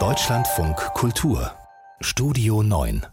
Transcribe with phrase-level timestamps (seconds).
[0.00, 1.52] Deutschlandfunk Kultur
[2.00, 3.06] Studio 9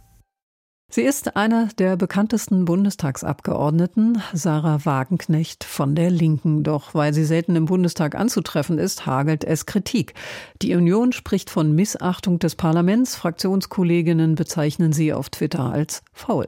[0.89, 6.63] Sie ist eine der bekanntesten Bundestagsabgeordneten, Sarah Wagenknecht von der Linken.
[6.63, 10.15] Doch weil sie selten im Bundestag anzutreffen ist, hagelt es Kritik.
[10.63, 13.15] Die Union spricht von Missachtung des Parlaments.
[13.15, 16.47] Fraktionskolleginnen bezeichnen sie auf Twitter als faul.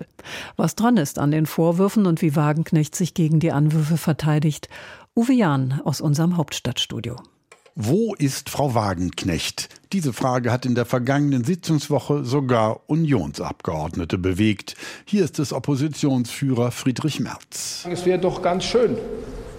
[0.55, 4.69] Was dran ist an den Vorwürfen und wie Wagenknecht sich gegen die Anwürfe verteidigt,
[5.15, 7.17] Uwe Jahn aus unserem Hauptstadtstudio.
[7.75, 9.67] Wo ist Frau Wagenknecht?
[9.93, 14.75] Diese Frage hat in der vergangenen Sitzungswoche sogar Unionsabgeordnete bewegt.
[15.05, 17.87] Hier ist es Oppositionsführer Friedrich Merz.
[17.89, 18.95] Es wäre doch ganz schön,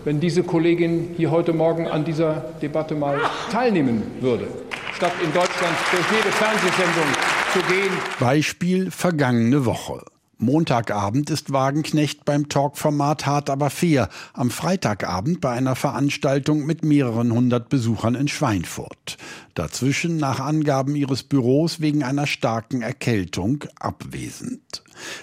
[0.04, 3.18] wenn diese Kollegin hier heute Morgen an dieser Debatte mal
[3.50, 4.46] teilnehmen würde,
[4.94, 7.08] statt in Deutschland durch jede Fernsehsendung
[7.52, 7.92] zu gehen.
[8.20, 10.04] Beispiel vergangene Woche.
[10.38, 17.32] Montagabend ist Wagenknecht beim Talkformat Hart aber fair, am Freitagabend bei einer Veranstaltung mit mehreren
[17.32, 19.16] hundert Besuchern in Schweinfurt.
[19.54, 24.82] Dazwischen nach Angaben ihres Büros wegen einer starken Erkältung abwesend.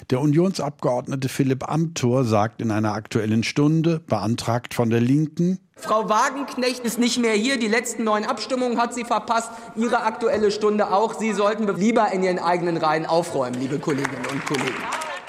[0.10, 6.86] Der Unionsabgeordnete Philipp Amthor sagt in einer aktuellen Stunde, beantragt von der Linken, Frau Wagenknecht
[6.86, 7.58] ist nicht mehr hier.
[7.58, 9.50] Die letzten neun Abstimmungen hat sie verpasst.
[9.76, 11.16] Ihre aktuelle Stunde auch.
[11.18, 14.78] Sie sollten lieber in Ihren eigenen Reihen aufräumen, liebe Kolleginnen und Kollegen.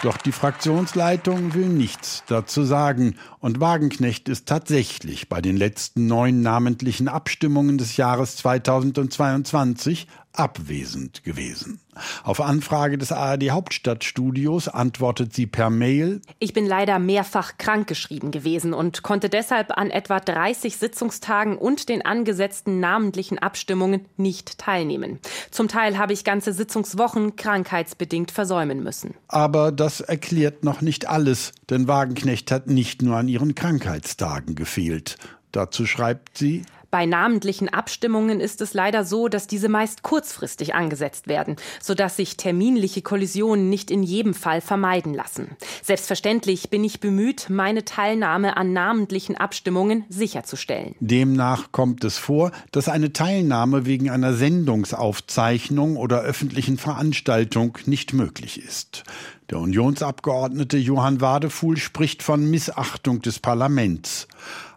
[0.03, 3.14] Doch die Fraktionsleitung will nichts dazu sagen.
[3.39, 11.80] Und Wagenknecht ist tatsächlich bei den letzten neun namentlichen Abstimmungen des Jahres 2022 abwesend gewesen.
[12.25, 18.72] Auf Anfrage des ARD Hauptstadtstudios antwortet sie per Mail Ich bin leider mehrfach krankgeschrieben gewesen
[18.72, 25.19] und konnte deshalb an etwa 30 Sitzungstagen und den angesetzten namentlichen Abstimmungen nicht teilnehmen.
[25.50, 29.14] Zum Teil habe ich ganze Sitzungswochen krankheitsbedingt versäumen müssen.
[29.28, 35.19] Aber das erklärt noch nicht alles, denn Wagenknecht hat nicht nur an ihren Krankheitstagen gefehlt.
[35.53, 41.26] Dazu schreibt sie bei namentlichen Abstimmungen ist es leider so, dass diese meist kurzfristig angesetzt
[41.26, 45.56] werden, sodass sich terminliche Kollisionen nicht in jedem Fall vermeiden lassen.
[45.82, 50.94] Selbstverständlich bin ich bemüht, meine Teilnahme an namentlichen Abstimmungen sicherzustellen.
[51.00, 58.62] Demnach kommt es vor, dass eine Teilnahme wegen einer Sendungsaufzeichnung oder öffentlichen Veranstaltung nicht möglich
[58.62, 59.04] ist.
[59.52, 64.26] Der Unionsabgeordnete Johann Wadefuhl spricht von Missachtung des Parlaments.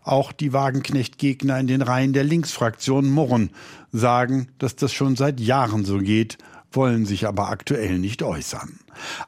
[0.03, 3.51] Auch die Wagenknecht-Gegner in den Reihen der Linksfraktion murren,
[3.93, 6.37] sagen, dass das schon seit Jahren so geht,
[6.73, 8.77] wollen sich aber aktuell nicht äußern.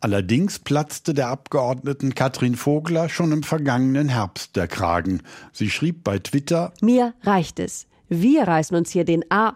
[0.02, 5.24] Allerdings platzte der Abgeordneten Katrin Vogler schon im vergangenen Herbst der Kragen.
[5.54, 7.88] Sie schrieb bei Twitter Mir reicht es.
[8.10, 9.56] Wir reißen uns hier den A.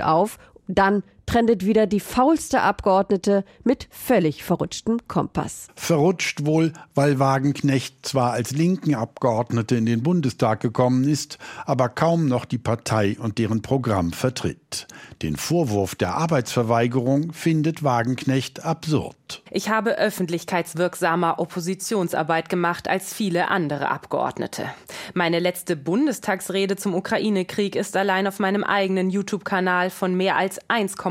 [0.00, 5.68] auf, dann trendet wieder die faulste Abgeordnete mit völlig verrutschtem Kompass.
[5.74, 12.28] Verrutscht wohl, weil Wagenknecht zwar als linken Abgeordnete in den Bundestag gekommen ist, aber kaum
[12.28, 14.86] noch die Partei und deren Programm vertritt.
[15.22, 19.42] Den Vorwurf der Arbeitsverweigerung findet Wagenknecht absurd.
[19.50, 24.68] Ich habe öffentlichkeitswirksamer Oppositionsarbeit gemacht als viele andere Abgeordnete.
[25.14, 30.58] Meine letzte Bundestagsrede zum Ukraine-Krieg ist allein auf meinem eigenen YouTube-Kanal von mehr als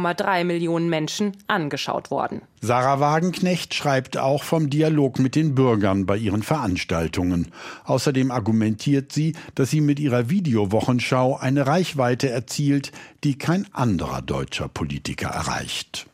[0.06, 2.42] 1,3 Millionen Menschen angeschaut worden.
[2.62, 7.52] Sarah Wagenknecht schreibt auch vom Dialog mit den Bürgern bei ihren Veranstaltungen.
[7.86, 12.92] Außerdem argumentiert sie, dass sie mit ihrer Videowochenschau eine Reichweite erzielt,
[13.24, 16.08] die kein anderer deutscher Politiker erreicht.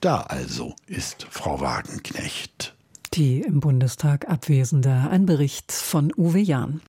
[0.00, 2.74] Da also ist Frau Wagenknecht.
[3.14, 5.08] Die im Bundestag Abwesende.
[5.10, 6.80] Ein Bericht von Uwe Jahn.